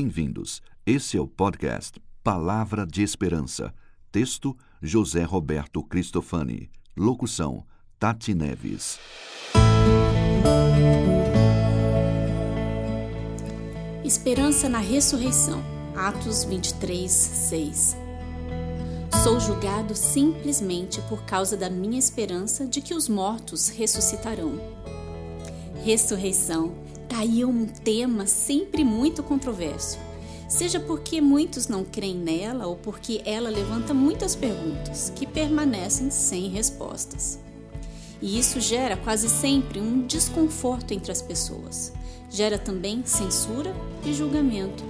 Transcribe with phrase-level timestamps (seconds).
[0.00, 0.62] Bem-vindos.
[0.86, 3.74] Esse é o podcast Palavra de Esperança.
[4.12, 6.70] Texto: José Roberto Cristofani.
[6.96, 7.66] Locução:
[7.98, 9.00] Tati Neves.
[14.04, 15.64] Esperança na ressurreição.
[15.96, 17.96] Atos 23, 6.
[19.24, 24.60] Sou julgado simplesmente por causa da minha esperança de que os mortos ressuscitarão.
[25.82, 26.86] Ressurreição.
[27.08, 29.98] Tá aí um tema sempre muito controverso.
[30.48, 36.48] Seja porque muitos não creem nela ou porque ela levanta muitas perguntas que permanecem sem
[36.48, 37.38] respostas.
[38.20, 41.92] E isso gera quase sempre um desconforto entre as pessoas.
[42.30, 44.84] Gera também censura e julgamento.